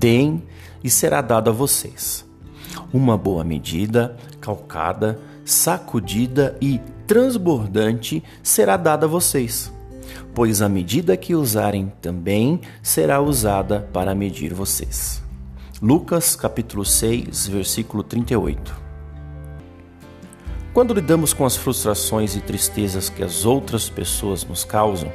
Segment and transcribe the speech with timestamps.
[0.00, 0.42] Deem
[0.82, 2.24] e será dado a vocês.
[2.90, 9.70] Uma boa medida, calcada, sacudida e transbordante será dada a vocês,
[10.34, 15.22] pois a medida que usarem também será usada para medir vocês.
[15.82, 18.74] Lucas capítulo 6, versículo 38.
[20.72, 25.12] Quando lidamos com as frustrações e tristezas que as outras pessoas nos causam,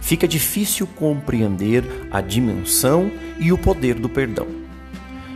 [0.00, 4.46] fica difícil compreender a dimensão e o poder do perdão.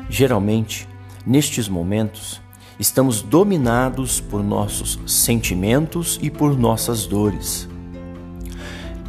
[0.09, 0.89] Geralmente,
[1.27, 2.41] nestes momentos,
[2.79, 7.69] estamos dominados por nossos sentimentos e por nossas dores.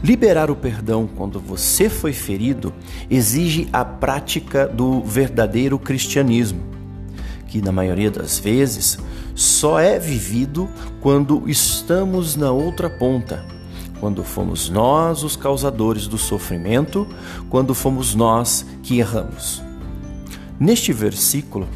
[0.03, 2.71] Liberar o perdão quando você foi ferido
[3.09, 6.61] exige a prática do verdadeiro cristianismo,
[7.47, 8.99] que na maioria das vezes
[9.33, 10.69] só é vivido
[11.01, 13.43] quando estamos na outra ponta,
[14.05, 17.07] quando fomos nós os causadores do sofrimento,
[17.49, 19.63] quando fomos nós que erramos.
[20.59, 21.67] Neste versículo,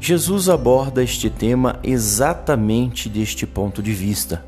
[0.00, 4.44] Jesus aborda este tema exatamente deste ponto de vista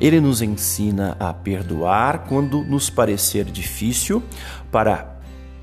[0.00, 4.22] ele nos ensina a perdoar quando nos parecer difícil,
[4.70, 5.16] para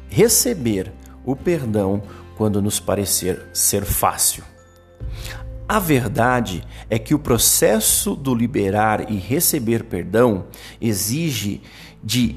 [0.09, 0.92] receber
[1.26, 2.02] o perdão
[2.38, 4.44] quando nos parecer ser fácil.
[5.70, 10.48] A verdade é que o processo do liberar e receber perdão
[10.81, 11.61] exige
[12.03, 12.36] de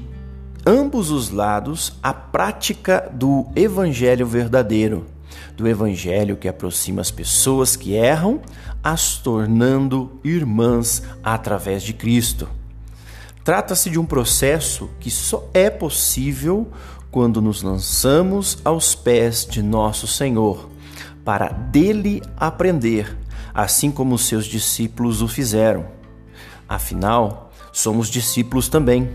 [0.63, 5.07] ambos os lados a prática do evangelho verdadeiro,
[5.57, 8.39] do evangelho que aproxima as pessoas que erram,
[8.83, 12.47] as tornando irmãs através de Cristo.
[13.43, 16.67] Trata-se de um processo que só é possível
[17.09, 20.69] quando nos lançamos aos pés de nosso Senhor,
[21.25, 23.22] para dele aprender,
[23.53, 25.85] assim como seus discípulos o fizeram.
[26.67, 29.09] Afinal, somos discípulos também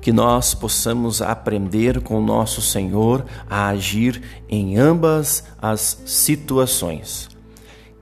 [0.00, 7.28] que nós possamos aprender com nosso Senhor a agir em ambas as situações.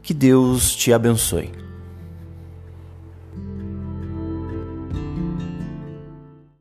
[0.02, 1.67] Que Deus te abençoe.